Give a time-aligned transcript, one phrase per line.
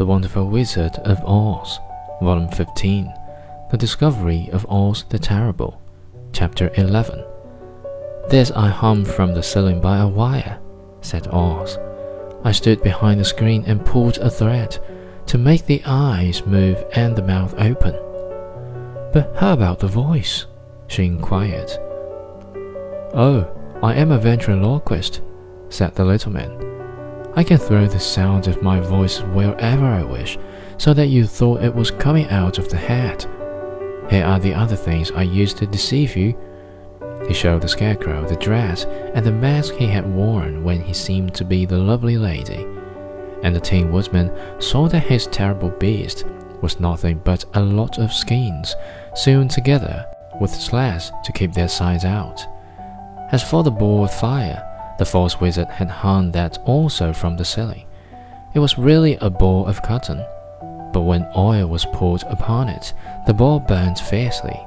[0.00, 1.78] The Wonderful Wizard of Oz,
[2.22, 3.12] Volume 15
[3.70, 5.78] The Discovery of Oz the Terrible,
[6.32, 7.22] Chapter 11.
[8.30, 10.58] This I hung from the ceiling by a wire,
[11.02, 11.76] said Oz.
[12.44, 14.78] I stood behind the screen and pulled a thread
[15.26, 17.92] to make the eyes move and the mouth open.
[19.12, 20.46] But how about the voice?
[20.86, 21.70] she inquired.
[23.12, 23.46] Oh,
[23.82, 25.20] I am a ventriloquist,
[25.68, 26.69] said the little man.
[27.34, 30.38] I can throw the sound of my voice wherever I wish,
[30.78, 33.26] so that you thought it was coming out of the hat.
[34.10, 36.36] Here are the other things I used to deceive you.
[37.28, 41.34] He showed the scarecrow the dress and the mask he had worn when he seemed
[41.34, 42.66] to be the lovely lady.
[43.42, 46.24] And the Tin Woodman saw that his terrible beast
[46.60, 48.74] was nothing but a lot of skins
[49.14, 50.04] sewn together
[50.40, 52.40] with slats to keep their sides out.
[53.32, 54.66] As for the ball of fire,
[55.00, 57.86] the false wizard had hung that also from the ceiling.
[58.52, 60.22] It was really a ball of cotton,
[60.92, 62.92] but when oil was poured upon it,
[63.26, 64.60] the ball burned fiercely